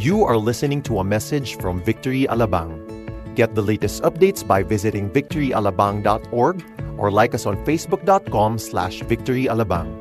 [0.00, 2.72] You are listening to a message from Victory Alabang.
[3.36, 6.64] Get the latest updates by visiting victoryalabang.org
[6.96, 9.92] or like us on facebook.com slash victoryalabang.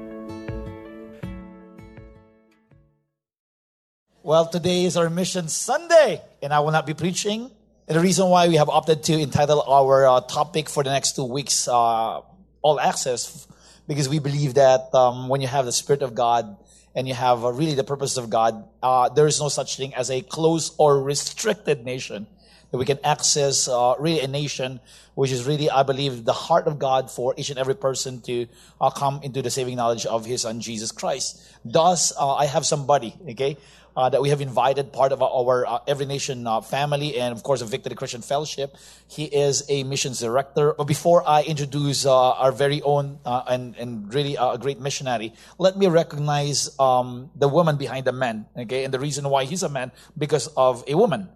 [4.23, 7.51] Well, today is our Mission Sunday, and I will not be preaching.
[7.89, 11.17] And the reason why we have opted to entitle our uh, topic for the next
[11.17, 12.21] two weeks uh,
[12.61, 13.49] All Access,
[13.85, 16.55] because we believe that um, when you have the Spirit of God
[16.99, 19.95] and you have uh, really the purpose of God, uh, there is no such thing
[19.95, 22.27] as a closed or restricted nation.
[22.71, 24.81] That we can access uh, really a nation
[25.15, 28.47] which is really, I believe, the heart of God for each and every person to
[28.81, 31.41] uh, come into the saving knowledge of His Son Jesus Christ.
[31.63, 33.78] Thus, I have somebody, okay, uh,
[34.09, 37.61] that we have invited, part of our, uh, Every Nation uh, family, and of course,
[37.61, 38.75] a Victory Christian Fellowship.
[39.07, 40.73] He is a missions director.
[40.77, 45.33] But before I introduce uh, our very own uh, and, and really a great missionary,
[45.57, 48.45] let me recognize um, the woman behind the man.
[48.57, 51.29] Okay, and the reason why he's a man because of a woman,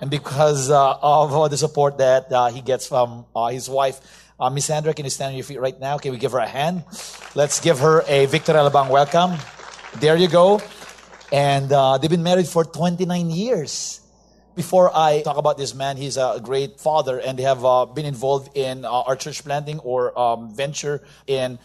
[0.00, 4.00] and because uh, of the support that he gets from his wife.
[4.38, 5.96] Uh, Miss Sandra, can you stand on your feet right now?
[5.96, 6.82] Can we give her a hand?
[7.36, 9.38] Let's give her a Victory Alabang welcome.
[10.00, 10.60] There you go.
[11.32, 14.00] And uh, they've been married for 29 years.
[14.54, 18.06] Before I talk about this man, he's a great father, and they have uh, been
[18.06, 21.58] involved in uh, our church planting or um, venture in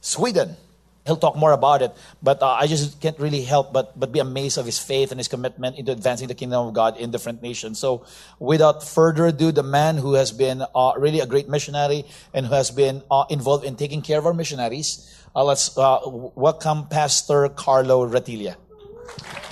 [0.00, 0.56] Sweden.
[1.04, 4.20] He'll talk more about it, but uh, I just can't really help but, but be
[4.20, 7.42] amazed of his faith and his commitment into advancing the kingdom of God in different
[7.42, 7.78] nations.
[7.78, 8.06] So,
[8.38, 12.54] without further ado, the man who has been uh, really a great missionary and who
[12.54, 18.56] has been uh, involved in taking care of our missionaries, let's welcome Pastor Carlo Ratilla.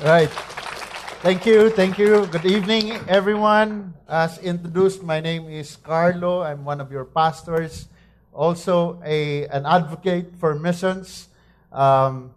[0.03, 0.31] Right.
[1.23, 1.71] Thank you.
[1.71, 2.27] Thank you.
[2.27, 3.95] Good evening, everyone.
[4.09, 6.43] As introduced, my name is Carlo.
[6.43, 7.89] I'm one of your pastors,
[8.33, 11.29] also a, an advocate for missions.
[11.73, 12.31] Um,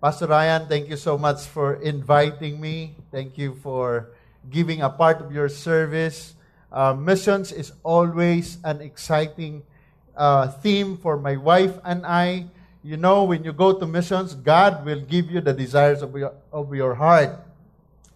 [0.00, 2.96] Pastor Ryan, thank you so much for inviting me.
[3.10, 4.12] Thank you for
[4.48, 6.34] giving a part of your service.
[6.72, 9.62] Uh, missions is always an exciting
[10.16, 12.46] uh, theme for my wife and I
[12.82, 16.32] you know, when you go to missions, God will give you the desires of your,
[16.52, 17.36] of your heart.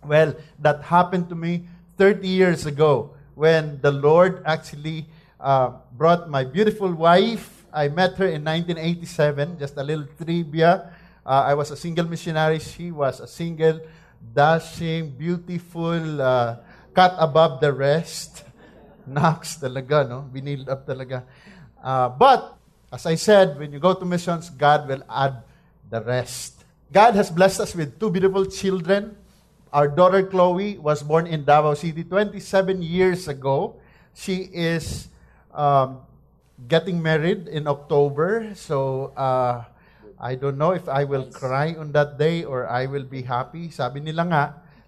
[0.03, 5.07] Well, that happened to me 30 years ago when the Lord actually
[5.41, 7.67] uh, brought my beautiful wife.
[7.73, 10.95] I met her in 1987, just a little trivia.
[11.27, 12.59] Uh, I was a single missionary.
[12.59, 13.81] She was a single,
[14.33, 16.57] dashing, beautiful, uh,
[16.95, 18.45] cut above the rest.
[19.07, 20.25] Knox talaga, no?
[20.33, 21.25] Biniled up talaga.
[21.83, 22.54] Uh, but
[22.95, 25.43] as I said, when you go to missions, God will add
[25.91, 26.63] the rest.
[26.95, 29.19] God has blessed us with two beautiful children.
[29.75, 32.39] Our daughter Chloe was born in Davao City 27
[32.87, 33.83] years ago.
[34.15, 35.11] She is
[35.51, 36.07] um,
[36.71, 38.55] getting married in October.
[38.55, 39.67] So uh,
[40.23, 43.75] I don't know if I will cry on that day or I will be happy.
[43.75, 44.45] Sabi nila nga,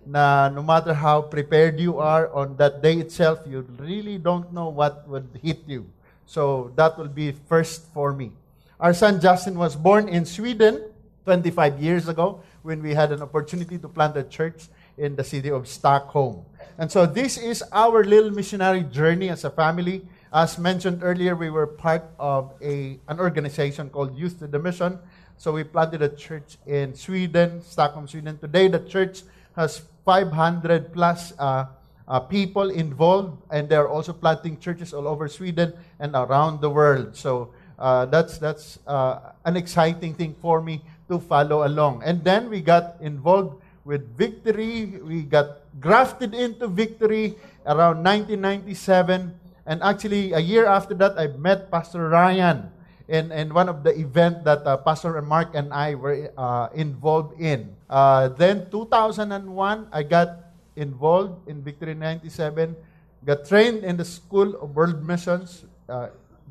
[0.06, 4.70] na no matter how prepared you are on that day itself, you really don't know
[4.70, 5.90] what would hit you.
[6.26, 8.32] So that will be first for me.
[8.78, 10.82] Our son Justin was born in Sweden
[11.24, 15.50] 25 years ago when we had an opportunity to plant a church in the city
[15.50, 16.44] of Stockholm.
[16.78, 20.02] And so this is our little missionary journey as a family.
[20.32, 24.98] As mentioned earlier, we were part of a, an organization called Youth With A Mission.
[25.38, 28.38] So we planted a church in Sweden, Stockholm, Sweden.
[28.38, 29.22] Today, the church
[29.54, 31.66] has 500 plus uh,
[32.08, 37.16] uh, people involved, and they're also planting churches all over Sweden and around the world.
[37.16, 42.02] So uh, that's that's uh, an exciting thing for me to follow along.
[42.04, 44.98] And then we got involved with Victory.
[45.02, 49.34] We got grafted into Victory around 1997.
[49.66, 52.70] And actually, a year after that, I met Pastor Ryan
[53.08, 57.40] in, in one of the events that uh, Pastor Mark and I were uh, involved
[57.40, 57.74] in.
[57.90, 60.45] Uh, then 2001, I got
[60.76, 62.76] involved in Victory 97,
[63.24, 66.08] got trained in the School of World Missions, uh,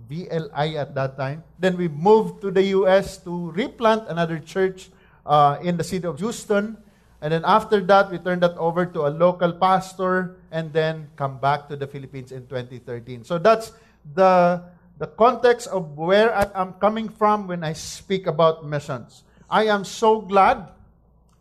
[0.09, 1.43] VLI at that time.
[1.57, 3.17] Then we moved to the U.S.
[3.23, 4.89] to replant another church
[5.25, 6.77] uh, in the city of Houston.
[7.21, 11.39] And then after that, we turned that over to a local pastor and then come
[11.39, 13.23] back to the Philippines in 2013.
[13.23, 13.71] So that's
[14.13, 14.61] the,
[14.99, 19.23] the context of where I am coming from when I speak about missions.
[19.49, 20.69] I am so glad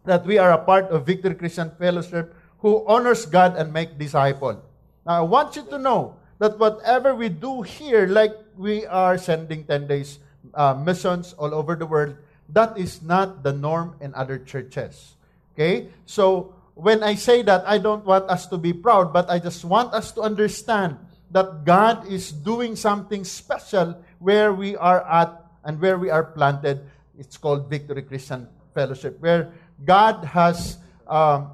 [0.04, 2.34] that we are a part of Victory Christian Fellowship
[2.64, 4.56] who honors God and make disciple.
[5.04, 9.68] Now, I want you to know that whatever we do here, like we are sending
[9.68, 10.18] 10 days
[10.54, 12.16] uh, missions all over the world,
[12.48, 15.12] that is not the norm in other churches.
[15.52, 15.92] Okay?
[16.06, 19.62] So, when I say that, I don't want us to be proud, but I just
[19.66, 20.96] want us to understand
[21.32, 26.80] that God is doing something special where we are at and where we are planted.
[27.18, 29.52] It's called Victory Christian Fellowship, where
[29.84, 31.50] God has um,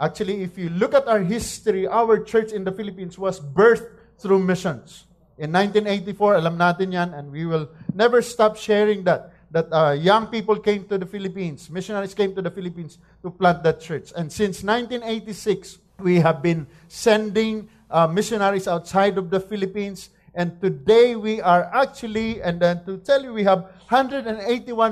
[0.00, 4.40] Actually, if you look at our history, our church in the Philippines was birthed through
[4.40, 5.04] missions.
[5.36, 9.32] In 1984, alam natin yan, and we will never stop sharing that.
[9.50, 13.64] That uh, young people came to the Philippines, missionaries came to the Philippines to plant
[13.64, 14.14] that church.
[14.14, 20.10] And since 1986, we have been sending uh, missionaries outside of the Philippines.
[20.34, 24.38] And today we are actually, and then to tell you, we have 181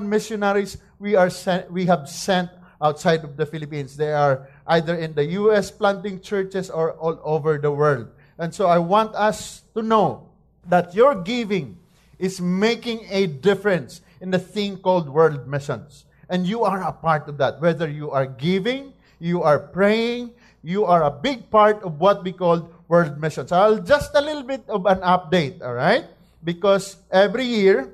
[0.09, 3.97] missionaries we, are sent, we have sent outside of the Philippines.
[3.97, 5.71] They are either in the U.S.
[5.71, 8.09] planting churches or all over the world.
[8.39, 10.29] And so I want us to know
[10.69, 11.79] that your giving
[12.19, 16.05] is making a difference in the thing called world missions.
[16.29, 17.61] And you are a part of that.
[17.61, 20.31] Whether you are giving, you are praying,
[20.63, 23.51] you are a big part of what we call world missions.
[23.53, 26.05] I'll just a little bit of an update, all right?
[26.45, 27.93] Because every year,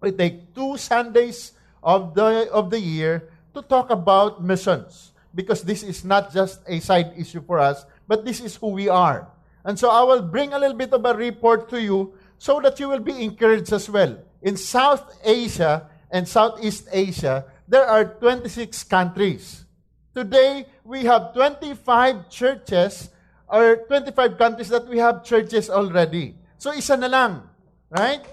[0.00, 5.12] we take two Sundays of the, of the year to talk about missions.
[5.34, 8.88] Because this is not just a side issue for us, but this is who we
[8.88, 9.28] are.
[9.64, 12.78] And so I will bring a little bit of a report to you so that
[12.80, 14.16] you will be encouraged as well.
[14.40, 19.66] In South Asia and Southeast Asia, there are 26 countries.
[20.14, 23.10] Today, we have 25 churches
[23.46, 26.34] or 25 countries that we have churches already.
[26.56, 27.42] So isa na lang,
[27.90, 28.24] right?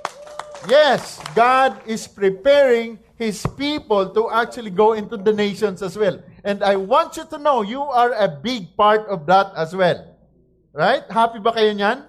[0.70, 6.20] Yes, God is preparing His people to actually go into the nations as well.
[6.44, 10.16] And I want you to know you are a big part of that as well.
[10.74, 11.04] Right?
[11.08, 12.04] Happy ba kayo niyan?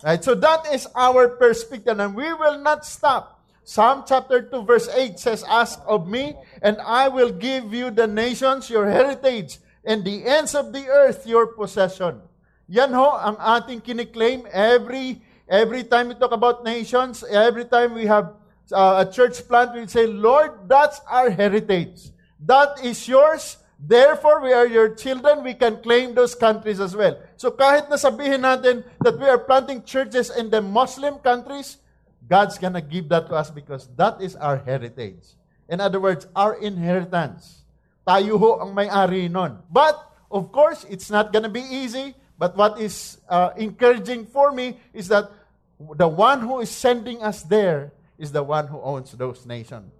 [0.00, 0.24] Right?
[0.24, 3.44] So that is our perspective and we will not stop.
[3.68, 6.32] Psalm chapter 2 verse 8 says, Ask of me
[6.64, 11.28] and I will give you the nations your heritage and the ends of the earth
[11.28, 12.24] your possession.
[12.68, 18.08] Yan ho ang ating kiniklaim every every time we talk about nations, every time we
[18.08, 18.37] have
[18.72, 22.10] uh, a church plant, we say, Lord, that's our heritage.
[22.40, 23.56] That is yours.
[23.78, 25.44] Therefore, we are your children.
[25.44, 27.18] We can claim those countries as well.
[27.36, 31.78] So kahit nasabihin natin that we are planting churches in the Muslim countries,
[32.26, 35.38] God's gonna give that to us because that is our heritage.
[35.68, 37.62] In other words, our inheritance.
[38.06, 39.62] Tayo ho ang may-ari nun.
[39.70, 39.94] But,
[40.30, 42.14] of course, it's not gonna be easy.
[42.38, 45.30] But what is uh, encouraging for me is that
[45.78, 49.92] the one who is sending us there is the one who owns those nations.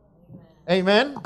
[0.69, 1.17] Amen?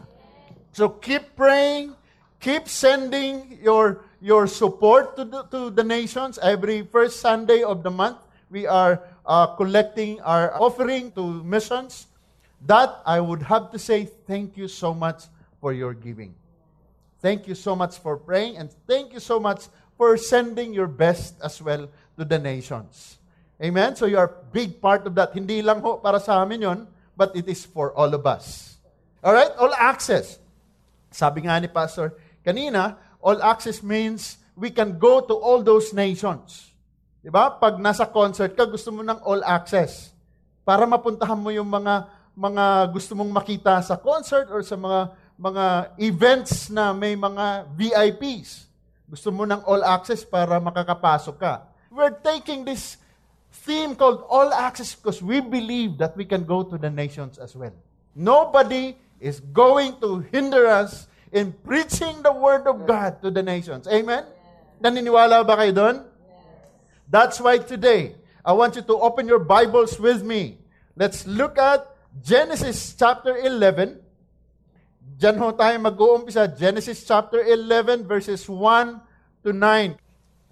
[0.73, 1.97] So keep praying,
[2.39, 6.39] keep sending your, your support to the, to the nations.
[6.39, 8.19] Every first Sunday of the month,
[8.51, 12.07] we are uh, collecting our offering to missions.
[12.67, 15.25] That I would have to say thank you so much
[15.61, 16.35] for your giving.
[17.21, 19.67] Thank you so much for praying, and thank you so much
[19.97, 21.89] for sending your best as well
[22.19, 23.19] to the nations.
[23.63, 23.95] Amen?
[23.95, 25.31] So you are big part of that.
[25.31, 26.79] Hindi lang ho para sa amin yon,
[27.15, 28.75] but it is for all of us.
[29.23, 29.55] All right?
[29.55, 30.43] All access.
[31.15, 36.75] Sabi nga ni Pastor kanina, all access means we can go to all those nations.
[37.23, 37.55] Di ba?
[37.55, 40.11] Pag nasa concert ka, gusto mo ng all access.
[40.67, 45.65] Para mapuntahan mo yung mga mga gusto mong makita sa concert or sa mga mga
[46.03, 48.67] events na may mga VIPs.
[49.07, 51.55] Gusto mo ng all access para makakapasok ka.
[51.93, 52.97] We're taking this
[53.53, 57.55] theme called All Access because we believe that we can go to the nations as
[57.55, 57.73] well.
[58.17, 63.87] Nobody is going to hinder us in preaching the Word of God to the nations.
[63.89, 64.25] Amen?
[64.83, 65.97] Naniniwala ba kayo doon?
[67.09, 70.59] That's why today, I want you to open your Bibles with me.
[70.97, 71.87] Let's look at
[72.21, 74.01] Genesis chapter 11.
[75.17, 76.51] Diyan ho tayo mag-uumpisa.
[76.51, 79.01] Genesis chapter 11 verses 1
[79.45, 79.97] to 9.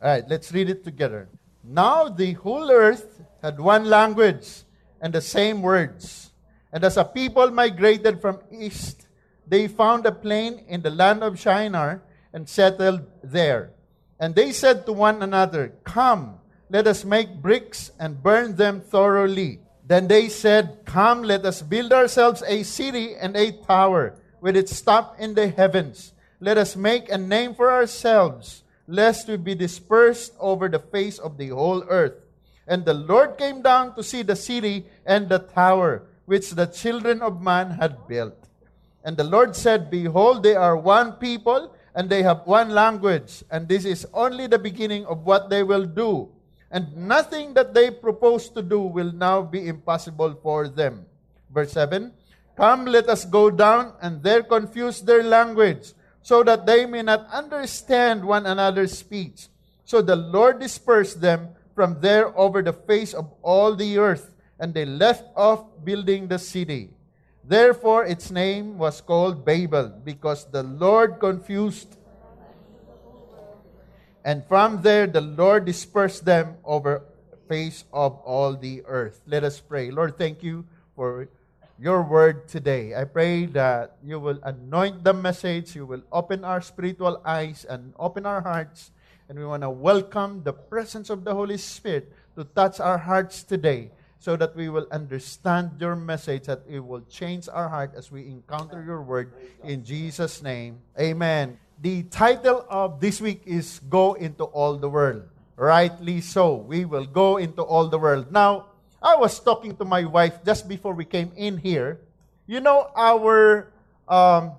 [0.01, 1.29] All right, let's read it together.
[1.63, 4.63] Now the whole earth had one language
[5.01, 6.31] and the same words.
[6.73, 9.07] And as a people migrated from east,
[9.47, 12.03] they found a plain in the land of Shinar
[12.33, 13.73] and settled there.
[14.19, 16.39] And they said to one another, Come,
[16.69, 19.61] let us make bricks and burn them thoroughly.
[19.85, 24.81] Then they said, Come, let us build ourselves a city and a tower with its
[24.81, 26.13] top in the heavens.
[26.39, 31.39] Let us make a name for ourselves lest we be dispersed over the face of
[31.39, 32.19] the whole earth.
[32.67, 37.23] And the Lord came down to see the city and the tower which the children
[37.23, 38.35] of man had built.
[39.05, 43.67] And the Lord said, Behold, they are one people, and they have one language, and
[43.67, 46.29] this is only the beginning of what they will do.
[46.71, 51.07] And nothing that they propose to do will now be impossible for them.
[51.51, 52.13] Verse 7
[52.57, 57.27] Come, let us go down and there confuse their language so that they may not
[57.33, 59.49] understand one another's speech.
[59.85, 64.75] So the Lord dispersed them from there over the face of all the earth, and
[64.75, 66.91] they left off building the city.
[67.43, 71.97] Therefore, its name was called Babel, because the Lord confused
[74.25, 77.03] And from there, the Lord dispersed them over
[77.49, 79.21] face of all the earth.
[79.27, 79.91] Let us pray.
[79.91, 81.29] Lord, thank you for
[81.81, 82.93] your word today.
[82.95, 87.95] I pray that you will anoint the message, you will open our spiritual eyes and
[87.99, 88.93] open our hearts,
[89.31, 93.43] and we want to welcome the presence of the Holy Spirit to touch our hearts
[93.43, 98.13] today so that we will understand your message, that it will change our heart as
[98.13, 99.33] we encounter your word.
[99.65, 101.59] In Jesus' name, amen.
[101.81, 105.25] The title of this week is Go into All the World.
[105.57, 106.57] Rightly so.
[106.57, 108.33] We will go into all the world.
[108.33, 108.70] Now,
[109.01, 112.05] I was talking to my wife just before we came in here.
[112.45, 113.73] You know our
[114.05, 114.53] um,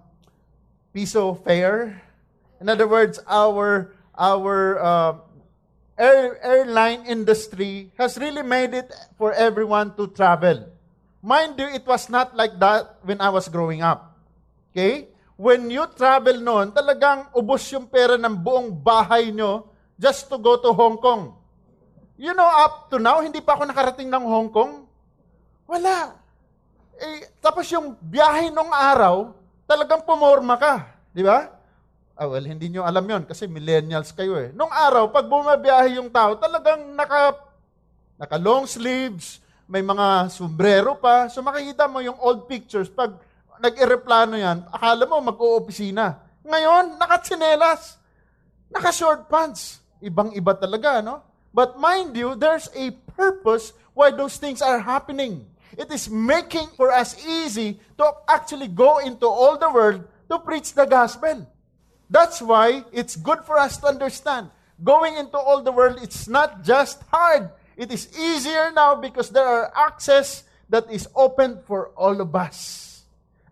[0.94, 2.02] piso fare?
[2.58, 5.14] In other words, our our uh,
[5.94, 10.74] air, airline industry has really made it for everyone to travel.
[11.22, 14.18] Mind you, it was not like that when I was growing up.
[14.74, 15.14] Okay?
[15.38, 19.70] When you travel noon, talagang ubos yung pera ng buong bahay nyo
[20.02, 21.41] just to go to Hong Kong.
[22.22, 24.86] You know, up to now, hindi pa ako nakarating ng Hong Kong.
[25.66, 26.14] Wala.
[27.02, 29.34] Eh, tapos yung biyahe nung araw,
[29.66, 30.86] talagang pumorma ka.
[31.10, 31.50] Di ba?
[32.14, 34.54] Ah, well, hindi nyo alam yon kasi millennials kayo eh.
[34.54, 37.42] Nung araw, pag bumabiyahe yung tao, talagang naka,
[38.22, 41.26] naka long sleeves, may mga sombrero pa.
[41.26, 43.18] So makikita mo yung old pictures, pag
[43.58, 46.22] nag-ereplano yan, akala mo mag-oopisina.
[46.46, 47.98] Ngayon, nakatsinelas,
[48.70, 49.82] naka-short pants.
[49.98, 51.31] Ibang-iba talaga, no?
[51.54, 55.46] But mind you, there's a purpose why those things are happening.
[55.78, 60.74] It is making for us easy to actually go into all the world to preach
[60.74, 61.48] the gospel.
[62.10, 64.50] That's why it's good for us to understand.
[64.84, 67.50] Going into all the world, it's not just hard.
[67.78, 73.04] It is easier now because there are access that is open for all of us.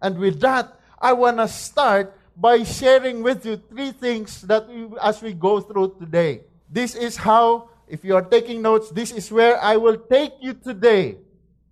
[0.01, 4.87] And with that, I want to start by sharing with you three things that we,
[5.01, 6.41] as we go through today.
[6.69, 10.53] This is how, if you are taking notes, this is where I will take you
[10.53, 11.17] today.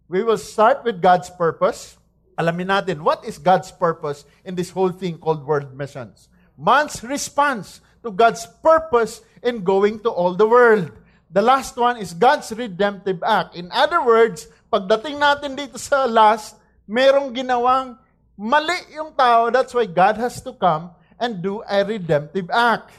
[0.10, 1.98] We will start with God's purpose.
[2.38, 6.30] Alamin natin, what is God's purpose in this whole thing called world missions?
[6.58, 10.92] man's response to God's purpose in going to all the world.
[11.30, 13.56] The last one is God's redemptive act.
[13.56, 16.58] In other words, pagdating natin dito sa last,
[16.90, 17.96] merong ginawang
[18.34, 19.54] mali yung tao.
[19.54, 20.90] That's why God has to come
[21.22, 22.90] and do a redemptive act.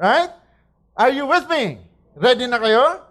[0.00, 0.32] Right?
[0.96, 1.78] Are you with me?
[2.14, 3.02] Ready na kayo?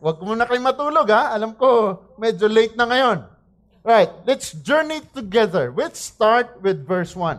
[0.00, 1.36] Huwag muna kayo matulog ha.
[1.36, 3.28] Alam ko, medyo late na ngayon.
[3.84, 5.68] Right, let's journey together.
[5.68, 7.36] Let's start with verse 1.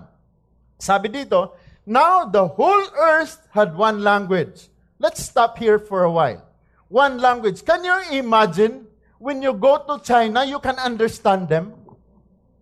[0.77, 1.57] Sabi dito,
[1.89, 4.69] Now the whole earth had one language.
[5.01, 6.45] Let's stop here for a while.
[6.85, 7.65] One language.
[7.65, 8.85] Can you imagine
[9.17, 11.73] when you go to China, you can understand them?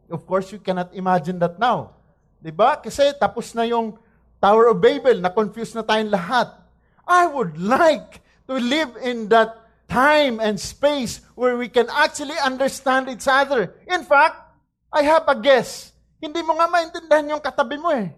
[0.07, 1.99] Of course, you cannot imagine that now.
[2.39, 2.79] Diba?
[2.79, 3.99] Kasi tapos na yung
[4.39, 6.55] Tower of Babel, na-confuse na tayong lahat.
[7.03, 13.05] I would like to live in that time and space where we can actually understand
[13.05, 13.77] each other.
[13.85, 14.41] In fact,
[14.89, 15.93] I have a guess.
[16.17, 18.09] Hindi mo nga maintindihan yung katabi mo eh.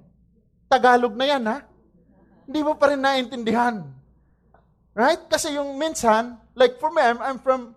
[0.71, 1.67] Tagalog na yan, ha?
[2.47, 3.83] Hindi mo pa rin naintindihan.
[4.95, 5.19] Right?
[5.27, 7.75] Kasi yung minsan, like for me, I'm, I'm from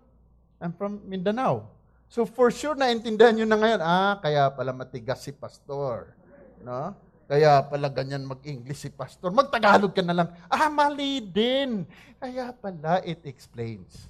[0.62, 1.68] I'm from Mindanao.
[2.06, 6.14] So for sure naintindihan nyo na ngayon, ah, kaya pala matigas si pastor.
[6.62, 6.94] No?
[7.24, 9.32] Kaya pala ganyan mag-English si pastor.
[9.32, 10.28] Magtagalog ka na lang.
[10.46, 11.88] Ah, mali din.
[12.20, 14.08] Kaya pala it explains.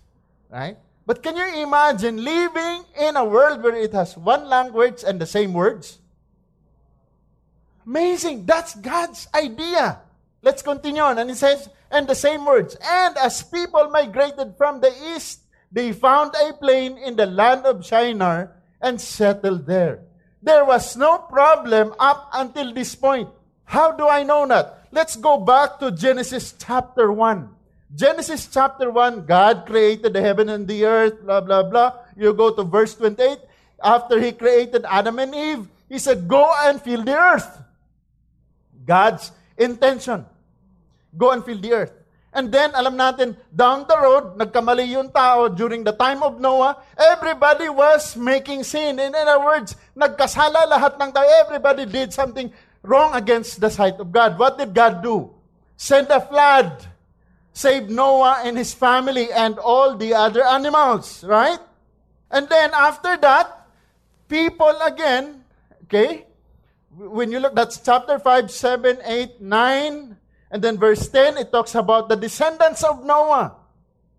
[0.51, 0.79] Right?
[1.07, 5.29] But can you imagine living in a world where it has one language and the
[5.29, 6.01] same words?
[7.87, 8.49] Amazing.
[8.49, 10.01] That's God's idea.
[10.41, 11.19] Let's continue on.
[11.19, 12.77] And it says, and the same words.
[12.81, 17.85] And as people migrated from the east, they found a plain in the land of
[17.85, 20.01] Shinar and settled there.
[20.45, 23.33] There was no problem up until this point.
[23.65, 24.85] How do I know that?
[24.93, 27.49] Let's go back to Genesis chapter 1.
[27.97, 31.95] Genesis chapter 1, God created the heaven and the earth, blah, blah, blah.
[32.15, 33.39] You go to verse 28.
[33.83, 37.49] After he created Adam and Eve, he said, Go and fill the earth.
[38.85, 40.27] God's intention.
[41.17, 41.93] Go and fill the earth.
[42.35, 46.83] And then, alam natin, down the road, nagkamali yung tao during the time of Noah.
[46.99, 48.99] Everybody was making sin.
[48.99, 51.23] In other words, nagkasala lahat ng tao.
[51.47, 52.51] Everybody did something
[52.83, 54.35] wrong against the sight of God.
[54.35, 55.31] What did God do?
[55.79, 56.91] Send a flood.
[57.55, 61.23] Save Noah and his family and all the other animals.
[61.23, 61.63] Right?
[62.35, 63.71] And then, after that,
[64.27, 65.47] people again,
[65.87, 66.27] okay,
[66.99, 70.17] when you look, that's chapter 5, 7, 8, 9,
[70.55, 73.59] and then verse 10, it talks about the descendants of Noah.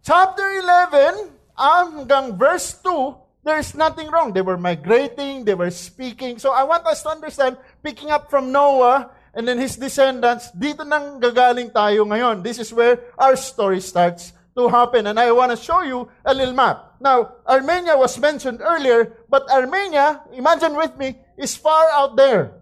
[0.03, 3.15] Chapter 11, hanggang verse 2,
[3.47, 4.33] there's nothing wrong.
[4.35, 6.37] They were migrating, they were speaking.
[6.37, 10.83] So I want us to understand, picking up from Noah and then his descendants, dito
[10.83, 12.43] nang gagaling tayo ngayon.
[12.43, 15.07] This is where our story starts to happen.
[15.07, 16.99] And I want to show you a little map.
[16.99, 22.59] Now, Armenia was mentioned earlier, but Armenia, imagine with me, is far out there.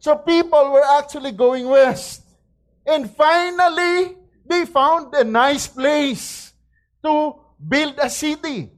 [0.00, 2.21] So people were actually going west.
[2.86, 6.52] And finally, they found a nice place
[7.02, 8.70] to build a city.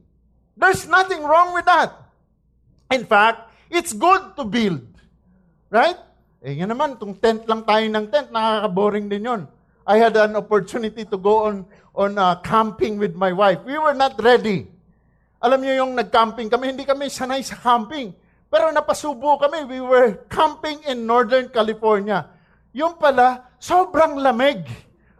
[0.55, 1.91] There's nothing wrong with that.
[2.93, 4.85] In fact, it's good to build.
[5.73, 5.97] Right?
[6.45, 9.41] Eh, yan naman, itong tent lang tayo ng tent, nakaka-boring din yon.
[9.85, 13.61] I had an opportunity to go on on uh, camping with my wife.
[13.65, 14.69] We were not ready.
[15.41, 18.13] Alam niyo yung nag-camping kami, hindi kami sanay sa camping.
[18.49, 22.29] Pero napasubo kami, we were camping in Northern California.
[22.73, 24.65] Yung pala, sobrang lamig.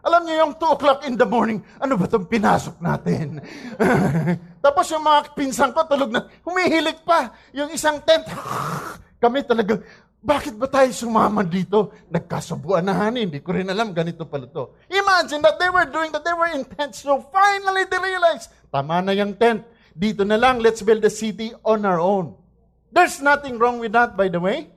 [0.06, 3.42] Alam niyo yung 2 o'clock in the morning, ano ba itong pinasok natin?
[4.64, 7.34] Tapos yung mga pinsang ko, tulog na, humihilig pa.
[7.50, 8.22] Yung isang tent,
[9.22, 9.82] kami talaga,
[10.22, 11.90] bakit ba tayo sumama dito?
[12.06, 14.78] Nagkasubuan na hani, hindi ko rin alam, ganito pala to.
[14.90, 17.02] Imagine that they were doing that, they were in tents.
[17.02, 19.66] So finally they realized, tama na yung tent.
[19.90, 22.34] Dito na lang, let's build a city on our own.
[22.94, 24.70] There's nothing wrong with that, by the way.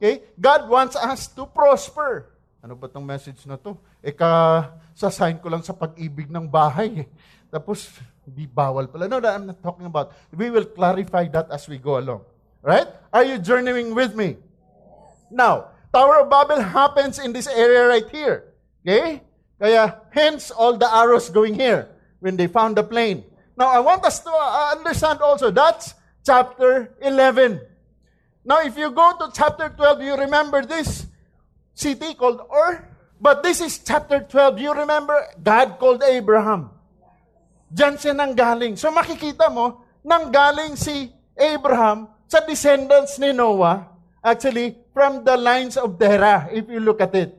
[0.00, 0.24] Okay?
[0.40, 2.32] God wants us to prosper.
[2.60, 3.72] Ano ba tong message na to?
[4.04, 7.08] E ka, sasign ko lang sa pag-ibig ng bahay.
[7.48, 7.88] Tapos,
[8.28, 9.08] hindi bawal pala.
[9.08, 10.12] No, I'm not talking about.
[10.28, 12.20] We will clarify that as we go along.
[12.60, 12.86] Right?
[13.08, 14.36] Are you journeying with me?
[15.32, 18.52] Now, Tower of Babel happens in this area right here.
[18.84, 19.24] Okay?
[19.58, 21.88] Kaya, hence all the arrows going here
[22.20, 23.24] when they found the plane.
[23.56, 27.60] Now, I want us to uh, understand also that's chapter 11.
[28.44, 31.09] Now, if you go to chapter 12, you remember this
[31.74, 32.86] city called Ur.
[33.20, 34.58] But this is chapter 12.
[34.60, 36.72] You remember, God called Abraham.
[37.68, 38.80] Diyan siya nanggaling.
[38.80, 43.86] So makikita mo, nanggaling si Abraham sa descendants ni Noah,
[44.24, 47.36] actually, from the lines of Terah, if you look at it.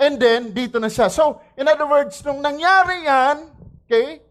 [0.00, 1.12] And then, dito na siya.
[1.12, 3.52] So, in other words, nung nangyari yan,
[3.84, 4.24] okay,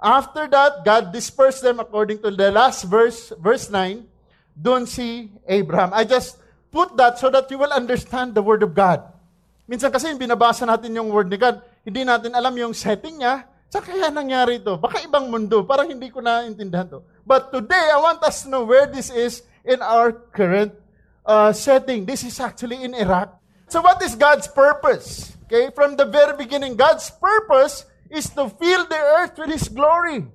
[0.00, 4.00] after that, God dispersed them according to the last verse, verse 9,
[4.56, 5.92] doon si Abraham.
[5.92, 9.02] I just put that so that you will understand the Word of God.
[9.70, 13.78] Minsan kasi binabasa natin yung Word ni God, hindi natin alam yung setting niya, sa
[13.78, 14.74] kaya nangyari ito?
[14.74, 17.06] Baka ibang mundo, parang hindi ko naintindihan to.
[17.22, 20.74] But today, I want us to know where this is in our current
[21.22, 22.02] uh, setting.
[22.02, 23.30] This is actually in Iraq.
[23.70, 25.38] So what is God's purpose?
[25.46, 30.26] Okay, from the very beginning, God's purpose is to fill the earth with His glory.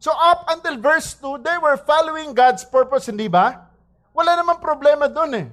[0.00, 3.65] So up until verse 2, they were following God's purpose, hindi ba?
[4.16, 5.46] Wala namang problema doon eh.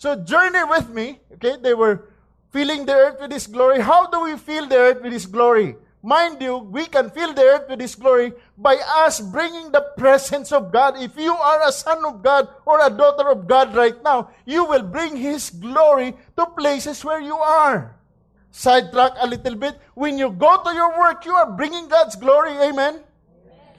[0.00, 1.60] So journey with me, okay?
[1.60, 2.08] They were
[2.48, 3.84] filling the earth with His glory.
[3.84, 5.76] How do we fill the earth with His glory?
[6.00, 10.48] Mind you, we can fill the earth with His glory by us bringing the presence
[10.48, 10.96] of God.
[10.96, 14.64] If you are a son of God or a daughter of God right now, you
[14.64, 18.00] will bring His glory to places where you are.
[18.48, 19.76] Sidetrack a little bit.
[19.92, 22.56] When you go to your work, you are bringing God's glory.
[22.56, 23.04] Amen?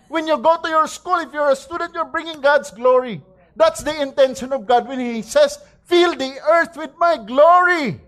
[0.08, 3.26] When you go to your school, if you're a student, you're bringing God's glory.
[3.56, 8.00] That's the intention of God when He says, Fill the earth with my glory.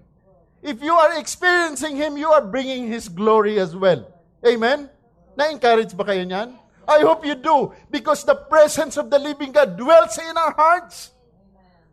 [0.61, 4.07] If you are experiencing Him, you are bringing His glory as well.
[4.45, 4.89] Amen?
[5.35, 6.55] Na-encourage ba kayo niyan?
[6.87, 11.11] I hope you do, because the presence of the living God dwells in our hearts.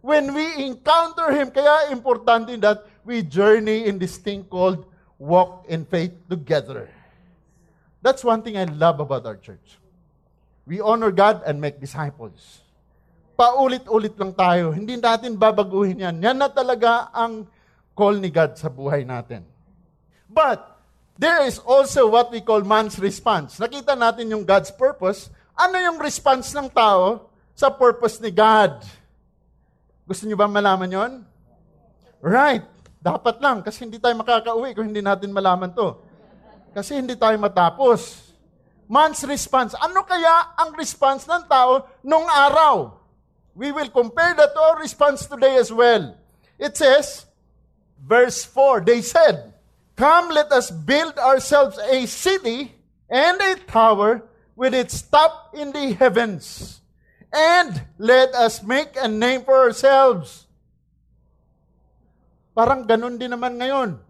[0.03, 4.87] When we encounter Him, kaya importante that we journey in this thing called
[5.19, 6.89] walk in faith together.
[8.03, 9.79] That's one thing I love about our church.
[10.65, 12.63] We honor God and make disciples.
[13.40, 14.76] Paulit-ulit lang tayo.
[14.76, 16.20] Hindi natin babaguhin yan.
[16.20, 17.48] Yan na talaga ang
[17.96, 19.48] call ni God sa buhay natin.
[20.29, 20.61] But,
[21.16, 23.57] there is also what we call man's response.
[23.57, 25.33] Nakita natin yung God's purpose.
[25.57, 28.85] Ano yung response ng tao sa purpose ni God?
[30.05, 31.12] Gusto niyo ba malaman yon?
[32.20, 32.68] Right.
[33.00, 35.96] Dapat lang, kasi hindi tayo makakauwi kung hindi natin malaman to.
[36.76, 38.20] Kasi hindi tayo matapos.
[38.85, 39.72] Man's response.
[39.81, 43.00] Ano kaya ang response ng tao nung araw?
[43.55, 46.17] We will compare that to our response today as well.
[46.59, 47.27] It says,
[48.01, 49.55] verse 4, they said,
[49.97, 52.73] Come, let us build ourselves a city
[53.09, 54.23] and a tower
[54.57, 56.81] with its top in the heavens.
[57.33, 60.47] And let us make a name for ourselves.
[62.57, 64.01] Parang ganun din naman ngayon.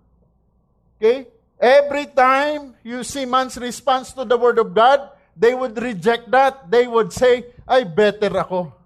[0.96, 1.28] Okay?
[1.60, 6.70] Every time you see man's response to the Word of God, they would reject that.
[6.70, 8.79] They would say, I better ako.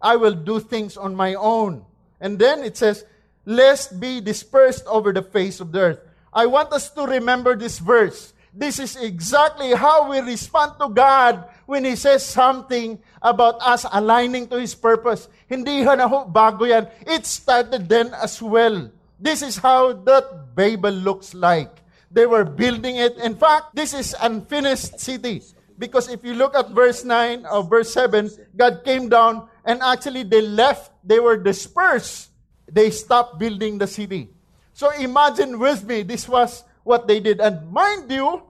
[0.00, 1.84] I will do things on my own.
[2.20, 3.04] And then it says,
[3.44, 6.00] lest be dispersed over the face of the earth.
[6.32, 8.34] I want us to remember this verse.
[8.52, 14.48] This is exactly how we respond to God when He says something about us aligning
[14.48, 15.28] to His purpose.
[15.48, 16.88] Hindi na ho, bago yan.
[17.06, 18.90] It started then as well.
[19.18, 21.70] This is how that Babel looks like.
[22.10, 23.16] They were building it.
[23.18, 25.42] In fact, this is unfinished city.
[25.78, 30.24] Because if you look at verse 9 or verse 7, God came down and actually
[30.24, 32.32] they left, they were dispersed.
[32.64, 34.32] They stopped building the city.
[34.72, 37.40] So imagine with me, this was what they did.
[37.40, 38.40] And mind you,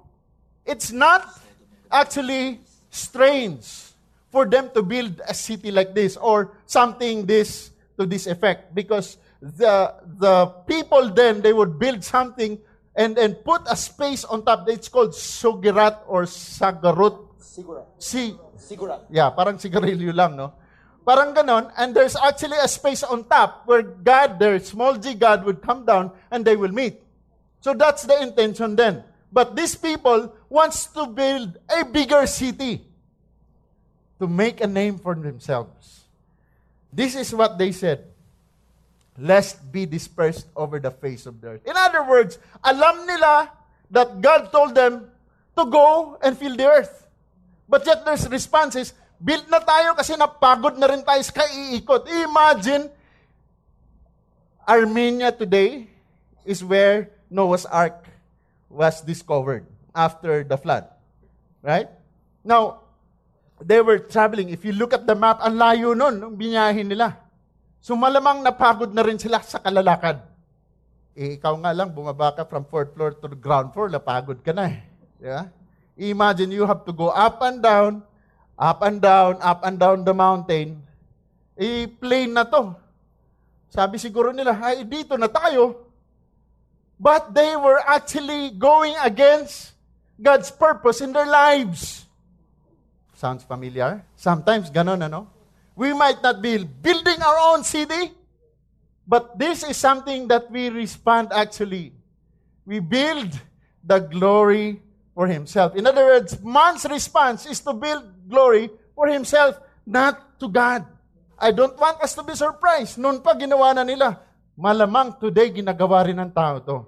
[0.65, 1.27] it's not
[1.91, 3.67] actually strange
[4.31, 9.17] for them to build a city like this or something this to this effect because
[9.43, 12.59] the the people then they would build something
[12.95, 17.83] and and put a space on top it's called sugirat or sagarut Sigura.
[17.97, 19.01] si Sigura.
[19.09, 20.53] yeah parang sigarilyo lang no
[21.09, 25.49] parang ganon and there's actually a space on top where God their small g God
[25.49, 27.01] would come down and they will meet
[27.65, 29.01] so that's the intention then
[29.33, 32.85] but these people wants to build a bigger city
[34.19, 36.05] to make a name for themselves.
[36.93, 38.05] This is what they said.
[39.19, 41.67] Lest be dispersed over the face of the earth.
[41.67, 43.51] In other words, alam nila
[43.91, 45.11] that God told them
[45.57, 47.07] to go and fill the earth.
[47.69, 52.07] But yet their response is, build na tayo kasi napagod na rin tayo sa kaiikot.
[52.07, 52.91] Imagine,
[54.69, 55.89] Armenia today
[56.47, 58.07] is where Noah's Ark
[58.69, 60.87] was discovered after the flood.
[61.65, 61.89] Right?
[62.45, 62.87] Now,
[63.59, 64.49] they were traveling.
[64.55, 67.19] If you look at the map, ang layo nun, nung binyahin nila.
[67.83, 70.23] So malamang napagod na rin sila sa kalalakad.
[71.19, 74.71] Eh, ikaw nga lang, bumaba ka from fourth floor to ground floor, napagod ka na
[74.71, 74.79] eh.
[75.19, 75.51] Yeah?
[75.99, 78.07] Imagine you have to go up and down,
[78.59, 80.83] up and down, up and down the mountain.
[81.55, 82.75] Eh, plain na to.
[83.71, 85.87] Sabi siguro nila, ay, dito na tayo.
[86.99, 89.79] But they were actually going against
[90.19, 92.11] God's purpose in their lives.
[93.15, 94.03] Sounds familiar?
[94.19, 95.31] Sometimes ganon, ano?
[95.79, 98.11] We might not be building our own city,
[99.07, 101.95] but this is something that we respond actually.
[102.67, 103.31] We build
[103.87, 104.83] the glory
[105.19, 105.75] for himself.
[105.75, 110.87] In other words, man's response is to build glory for himself, not to God.
[111.35, 113.03] I don't want us to be surprised.
[113.03, 114.23] Noon pa ginawa na nila.
[114.55, 116.87] Malamang today ginagawa rin ng tao to.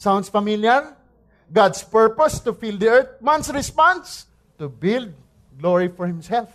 [0.00, 0.96] Sounds familiar?
[1.52, 3.20] God's purpose to fill the earth.
[3.20, 4.24] Man's response
[4.56, 5.12] to build
[5.52, 6.48] glory for himself.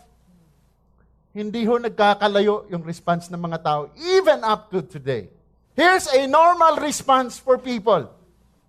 [1.37, 5.29] Hindi ho nagkakalayo yung response ng mga tao, even up to today.
[5.77, 8.09] Here's a normal response for people.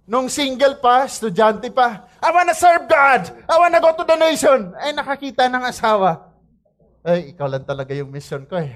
[0.07, 3.27] Nung single pa, estudyante pa, I wanna serve God!
[3.51, 4.71] I wanna go to the nation!
[4.79, 6.31] Ay, nakakita ng asawa.
[7.03, 8.71] Ay, ikaw lang talaga yung mission ko eh.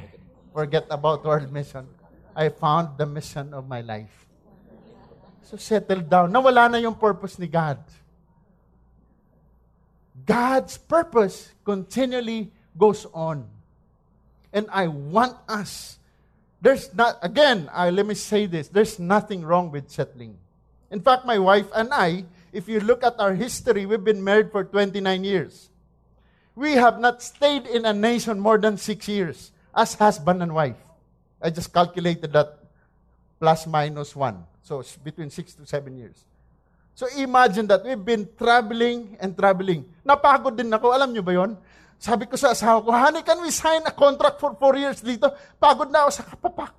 [0.51, 1.87] Forget about world mission.
[2.35, 4.27] I found the mission of my life.
[5.47, 6.35] So settle down.
[6.35, 7.79] Nawala na yung purpose ni God.
[10.27, 13.47] God's purpose continually goes on.
[14.53, 15.99] And I want us.
[16.61, 20.39] There's not, again, I, let me say this there's nothing wrong with settling.
[20.91, 24.51] In fact, my wife and I, if you look at our history, we've been married
[24.51, 25.71] for 29 years.
[26.55, 30.77] We have not stayed in a nation more than six years as husband and wife.
[31.41, 32.59] I just calculated that
[33.39, 34.45] plus minus one.
[34.63, 36.27] So between six to seven years.
[36.95, 39.89] So imagine that we've been traveling and traveling.
[40.05, 40.93] Napagod din ako.
[40.93, 41.57] Alam nyo ba yon?
[41.97, 45.33] Sabi ko sa asawa ko, honey, can we sign a contract for four years dito?
[45.57, 46.77] Pagod na ako sa kapapak.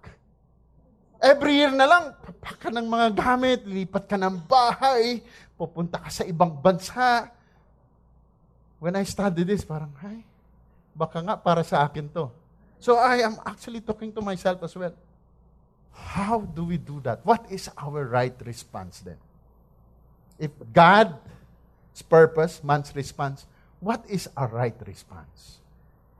[1.21, 2.04] Every year na lang,
[2.41, 5.21] papak ka ng mga gamit, lipat ka ng bahay,
[5.54, 7.30] pupunta ka sa ibang bansa.
[8.82, 10.25] When I studied this, parang, ay,
[10.97, 12.34] baka nga para sa akin to.
[12.82, 14.97] So I am actually talking to myself as well.
[15.93, 17.21] How do we do that?
[17.21, 19.21] What is our right response then?
[20.41, 23.45] If God's purpose, man's response,
[23.77, 25.62] what is a right response?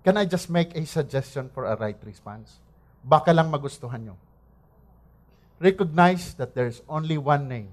[0.06, 2.62] Can I just make a suggestion for a right response?
[3.02, 4.16] Baka lang magustuhan nyo.
[5.62, 7.70] Recognize that there's only one name.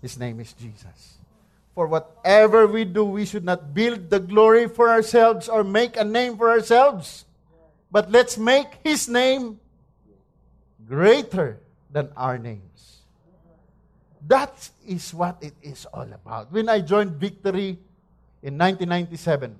[0.00, 1.20] His name is Jesus.
[1.74, 6.04] For whatever we do, we should not build the glory for ourselves or make a
[6.04, 7.26] name for ourselves.
[7.90, 9.60] But let's make His name
[10.88, 11.60] greater
[11.92, 13.04] than our names.
[14.26, 16.50] That is what it is all about.
[16.50, 17.76] When I joined Victory
[18.40, 19.52] in 1997,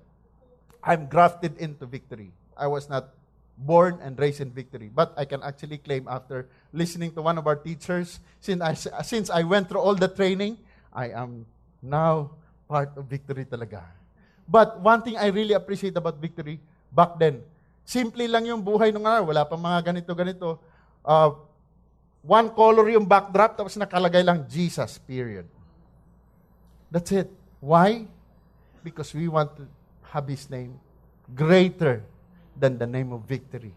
[0.83, 2.33] I'm grafted into Victory.
[2.57, 3.11] I was not
[3.57, 7.47] born and raised in Victory, but I can actually claim after listening to one of
[7.47, 10.59] our teachers, since I, since I went through all the training,
[10.93, 11.47] I am
[11.81, 12.33] now
[12.69, 13.85] part of Victory talaga.
[14.49, 16.61] But one thing I really appreciate about Victory,
[16.91, 17.41] back then,
[17.85, 19.31] simple lang yung buhay nung araw.
[19.31, 20.59] Wala pa mga ganito-ganito.
[21.05, 21.37] Uh,
[22.23, 25.47] one color yung backdrop, tapos nakalagay lang Jesus, period.
[26.91, 27.31] That's it.
[27.63, 28.05] Why?
[28.83, 29.65] Because we want to
[30.13, 30.77] have His name
[31.33, 32.05] greater
[32.63, 33.75] than the name of victory.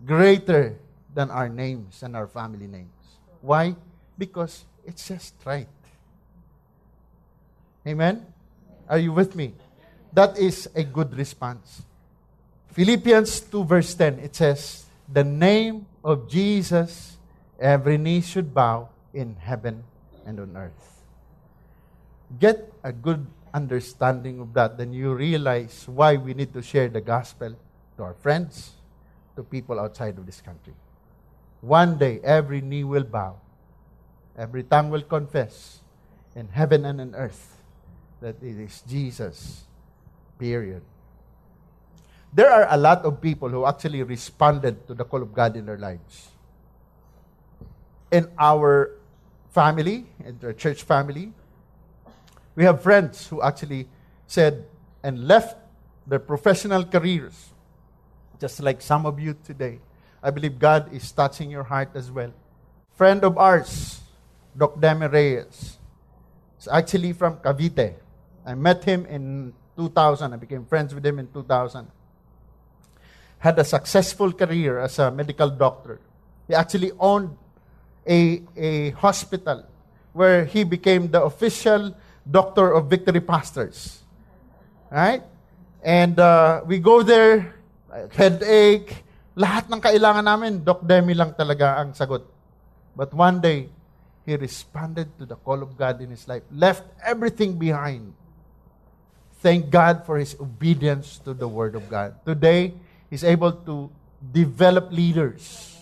[0.00, 0.80] Greater
[1.12, 3.20] than our names and our family names.
[3.44, 3.76] Why?
[4.16, 5.68] Because it's just right.
[7.86, 8.24] Amen?
[8.88, 9.52] Are you with me?
[10.16, 11.84] That is a good response.
[12.72, 17.20] Philippians 2, verse 10, it says, The name of Jesus,
[17.60, 19.84] every knee should bow in heaven
[20.24, 21.04] and on earth.
[22.40, 27.00] Get a good understanding of that, then you realize why we need to share the
[27.00, 27.54] gospel
[27.96, 28.72] to our friends,
[29.36, 30.74] to people outside of this country.
[31.60, 33.36] One day, every knee will bow,
[34.36, 35.80] every tongue will confess
[36.34, 37.62] in heaven and on earth
[38.20, 39.64] that it is Jesus.
[40.38, 40.82] Period.
[42.32, 45.64] There are a lot of people who actually responded to the call of God in
[45.64, 46.28] their lives.
[48.12, 48.92] In our
[49.50, 51.32] family, in our church family,
[52.54, 53.88] we have friends who actually
[54.26, 54.66] said
[55.02, 55.56] and left
[56.06, 57.52] their professional careers,
[58.40, 59.80] just like some of you today.
[60.22, 62.32] I believe God is touching your heart as well.
[62.94, 64.00] Friend of ours,
[64.56, 65.78] Doc Demi Reyes,
[66.58, 67.94] is actually from Cavite.
[68.44, 70.32] I met him in 2000.
[70.32, 71.86] I became friends with him in 2000.
[73.38, 76.00] Had a successful career as a medical doctor.
[76.48, 77.36] He actually owned
[78.08, 79.66] a, a hospital
[80.12, 81.94] where he became the official
[82.30, 84.02] doctor of Victory Pastors.
[84.90, 85.22] Right?
[85.82, 87.55] And uh, we go there,
[88.12, 89.04] headache,
[89.36, 92.24] lahat ng kailangan namin, Doc Demi lang talaga ang sagot.
[92.96, 93.68] But one day,
[94.24, 98.16] he responded to the call of God in his life, left everything behind.
[99.44, 102.16] Thank God for his obedience to the Word of God.
[102.24, 102.74] Today,
[103.12, 103.92] he's able to
[104.32, 105.76] develop leaders.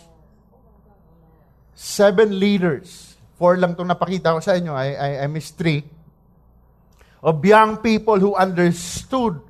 [1.72, 3.16] Seven leaders.
[3.38, 4.74] Four lang itong napakita ko sa inyo.
[4.74, 5.86] I, I, I missed three.
[7.24, 9.40] Of young people who understood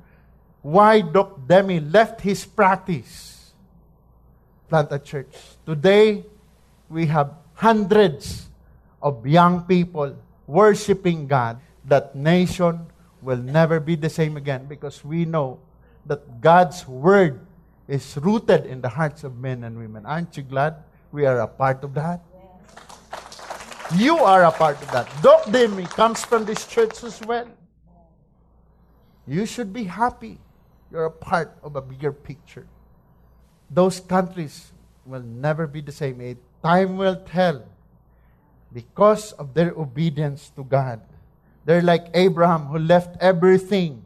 [0.65, 3.53] why Doc Demi left his practice.
[4.67, 5.29] Plant a church.
[5.63, 6.25] Today,
[6.89, 8.49] we have hundreds
[8.99, 11.61] of young people worshiping God.
[11.85, 12.87] That nation
[13.21, 15.59] will never be the same again because we know
[16.07, 17.45] that God's word
[17.87, 20.03] is rooted in the hearts of men and women.
[20.03, 22.25] Aren't you glad we are a part of that?
[23.93, 25.05] You are a part of that.
[25.21, 27.45] Doc Demi comes from this church as well.
[29.27, 30.39] You should be happy.
[30.91, 32.67] You're a part of a bigger picture.
[33.69, 34.71] Those countries
[35.05, 36.21] will never be the same.
[36.21, 37.63] A time will tell
[38.73, 41.01] because of their obedience to God.
[41.65, 44.03] They're like Abraham who left everything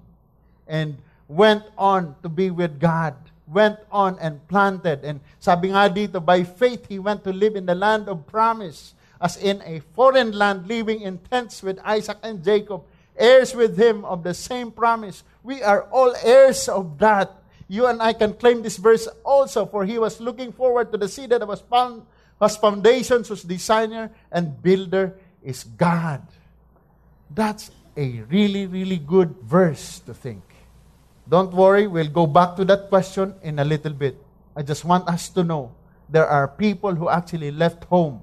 [0.67, 3.15] and went on to be with God.
[3.47, 5.03] Went on and planted.
[5.03, 8.93] And sabi nga dito, by faith, he went to live in the land of promise,
[9.19, 12.85] as in a foreign land, living in tents with Isaac and Jacob,
[13.19, 15.23] heirs with him of the same promise.
[15.43, 17.35] We are all heirs of that.
[17.67, 21.07] You and I can claim this verse also, for he was looking forward to the
[21.07, 22.03] seed that was found,
[22.39, 26.25] whose foundations, whose designer and builder is God.
[27.29, 30.41] That's a really, really good verse to think.
[31.27, 34.17] Don't worry, we'll go back to that question in a little bit.
[34.55, 35.71] I just want us to know
[36.09, 38.21] there are people who actually left home,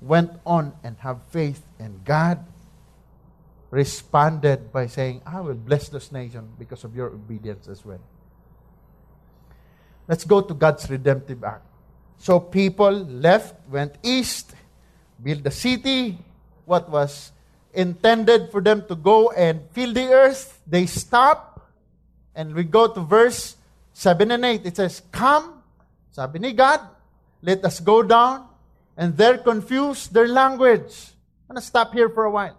[0.00, 2.42] went on and have faith in God,
[3.70, 8.00] responded by saying, I will bless this nation because of your obedience as well.
[10.06, 11.64] Let's go to God's redemptive act.
[12.16, 14.54] So people left, went east,
[15.22, 16.18] built the city.
[16.64, 17.32] What was
[17.72, 21.70] intended for them to go and fill the earth, they stop.
[22.34, 23.56] And we go to verse
[23.92, 24.64] 7 and 8.
[24.64, 25.62] It says, Come,
[26.10, 26.80] sabi ni God,
[27.42, 28.46] let us go down.
[28.96, 31.14] And they're confused their language.
[31.48, 32.58] I'm going to stop here for a while.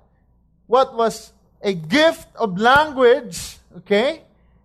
[0.70, 1.34] What was
[1.66, 4.22] a gift of language, okay?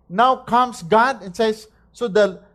[0.07, 2.45] Now comes God and says, so the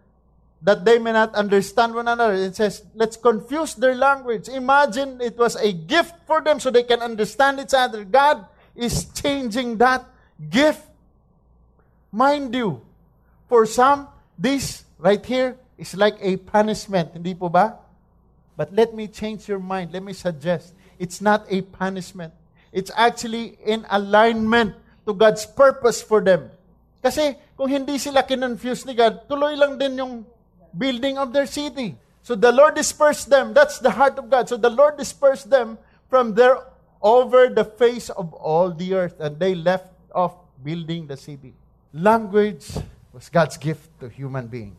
[0.62, 2.34] that they may not understand one another.
[2.34, 4.48] It says, let's confuse their language.
[4.48, 8.04] Imagine it was a gift for them so they can understand each other.
[8.04, 8.44] God
[8.76, 10.04] is changing that
[10.50, 10.84] gift.
[12.12, 12.82] Mind you,
[13.48, 14.08] for some,
[14.38, 17.12] this right here is like a punishment.
[17.14, 17.78] Hindi po ba?
[18.54, 19.92] But let me change your mind.
[19.92, 20.74] Let me suggest.
[20.98, 22.34] It's not a punishment.
[22.72, 24.74] It's actually in alignment
[25.06, 26.50] to God's purpose for them.
[27.02, 30.22] Kasi kung hindi sila kinonfuse ni God, tuloy lang din yung
[30.76, 31.96] building of their city.
[32.22, 33.50] So the Lord dispersed them.
[33.56, 34.46] That's the heart of God.
[34.46, 36.62] So the Lord dispersed them from there
[37.02, 41.54] over the face of all the earth, and they left off building the city.
[41.92, 42.68] Language
[43.12, 44.76] was God's gift to human being.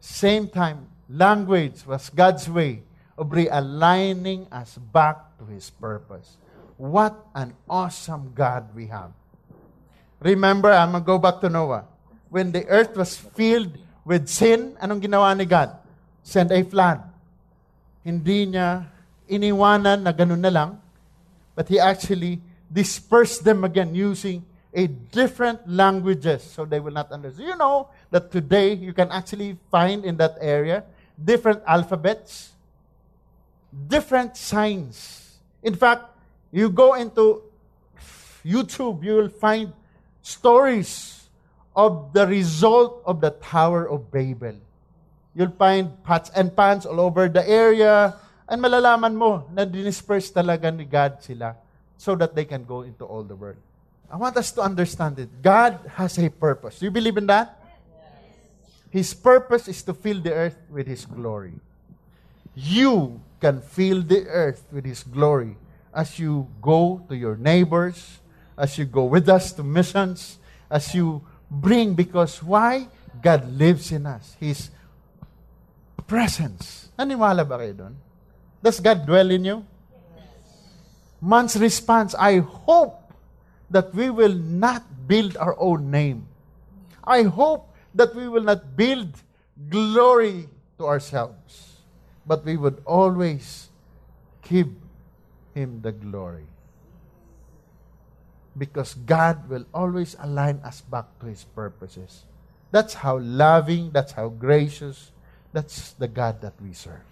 [0.00, 2.82] Same time, language was God's way
[3.18, 6.36] of realigning us back to His purpose.
[6.76, 9.12] What an awesome God we have.
[10.20, 11.88] Remember, I'm going to go back to Noah
[12.28, 13.72] when the earth was filled
[14.04, 15.72] with sin, anong ginawa ni God?
[16.22, 17.10] Send a flood.
[18.04, 18.88] hindi niya
[19.28, 20.70] iniwanan na ganun na lang,
[21.54, 27.48] but He actually dispersed them again using a different languages so they will not understand.
[27.48, 30.84] You know that today you can actually find in that area
[31.18, 32.54] different alphabets,
[33.74, 35.19] different signs.
[35.62, 36.04] In fact,
[36.52, 37.42] you go into
[38.44, 39.72] YouTube, you will find
[40.22, 41.28] stories
[41.76, 44.56] of the result of the Tower of Babel.
[45.34, 48.16] You'll find pots and pans all over the area,
[48.48, 51.54] and malalaman mo na dinisperse talaga ni God sila
[51.96, 53.60] so that they can go into all the world.
[54.10, 55.30] I want us to understand it.
[55.40, 56.80] God has a purpose.
[56.80, 57.56] Do you believe in that?
[58.90, 61.54] His purpose is to fill the earth with His glory.
[62.56, 65.56] You can fill the earth with His glory
[65.94, 68.20] as you go to your neighbors,
[68.56, 70.38] as you go with us to missions,
[70.70, 72.86] as you bring, because why?
[73.20, 74.36] God lives in us.
[74.38, 74.70] His
[76.06, 76.88] presence.
[76.98, 77.94] Naniwala ba kayo doon?
[78.62, 79.58] Does God dwell in you?
[81.20, 83.12] Man's response, I hope
[83.68, 86.26] that we will not build our own name.
[87.04, 89.14] I hope that we will not build
[89.68, 90.48] glory
[90.78, 91.69] to ourselves,
[92.26, 93.68] but we would always
[94.42, 94.68] give
[95.54, 96.46] Him the glory.
[98.56, 102.24] Because God will always align us back to His purposes.
[102.70, 105.12] That's how loving, that's how gracious,
[105.52, 107.02] that's the God that we serve.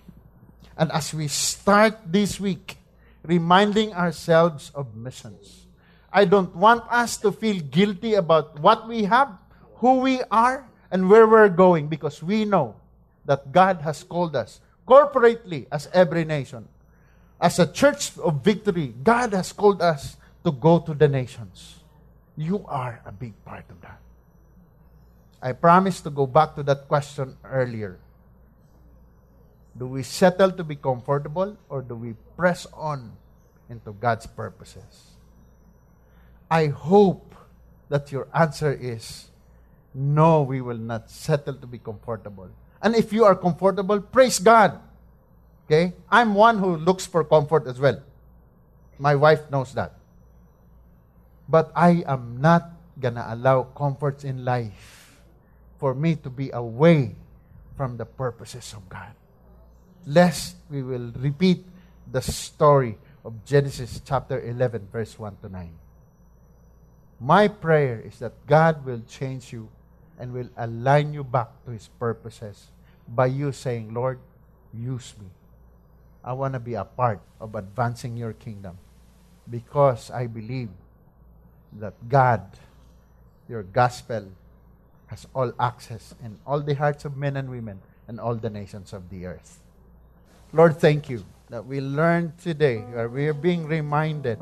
[0.77, 2.79] And as we start this week,
[3.25, 5.67] reminding ourselves of missions,
[6.13, 9.37] I don't want us to feel guilty about what we have,
[9.77, 12.77] who we are, and where we're going because we know
[13.27, 16.67] that God has called us corporately as every nation.
[17.41, 21.85] As a church of victory, God has called us to go to the nations.
[22.37, 24.01] You are a big part of that.
[25.43, 27.99] I promise to go back to that question earlier.
[29.77, 33.13] Do we settle to be comfortable or do we press on
[33.69, 35.15] into God's purposes?
[36.51, 37.37] I hope
[37.89, 39.29] that your answer is
[39.95, 42.51] no, we will not settle to be comfortable.
[42.83, 44.79] And if you are comfortable, praise God.
[45.67, 45.95] Okay?
[46.11, 48.01] I'm one who looks for comfort as well.
[48.99, 49.95] My wife knows that.
[51.49, 55.21] But I am not gonna allow comforts in life
[55.79, 57.15] for me to be away
[57.77, 59.15] from the purposes of God.
[60.07, 61.65] Lest we will repeat
[62.11, 65.71] the story of Genesis chapter 11, verse 1 to 9.
[67.21, 69.69] My prayer is that God will change you
[70.19, 72.69] and will align you back to His purposes
[73.09, 74.19] by you saying, Lord,
[74.75, 75.27] use me.
[76.25, 78.77] I want to be a part of advancing your kingdom
[79.49, 80.69] because I believe
[81.81, 82.43] that God,
[83.49, 84.29] your gospel,
[85.07, 88.93] has all access in all the hearts of men and women and all the nations
[88.93, 89.61] of the earth.
[90.53, 94.39] Lord, thank you that we learned today, or we are being reminded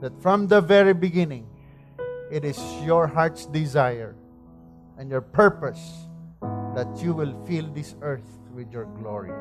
[0.00, 1.46] that from the very beginning,
[2.30, 4.14] it is your heart's desire
[4.98, 6.08] and your purpose
[6.74, 9.32] that you will fill this earth with your glory.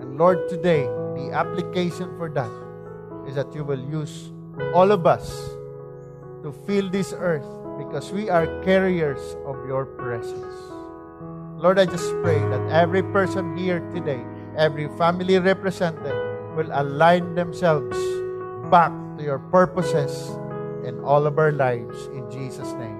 [0.00, 2.50] And Lord, today, the application for that
[3.28, 4.32] is that you will use
[4.74, 5.30] all of us
[6.42, 7.46] to fill this earth
[7.78, 10.56] because we are carriers of your presence.
[11.56, 14.20] Lord, I just pray that every person here today,
[14.56, 16.14] every family represented,
[16.56, 17.96] will align themselves
[18.70, 20.36] back to your purposes
[20.86, 22.06] in all of our lives.
[22.14, 22.95] In Jesus' name.